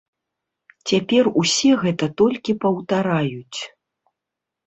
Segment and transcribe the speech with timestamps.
[0.91, 3.59] Цяпер усе гэта толькі паўтараюць.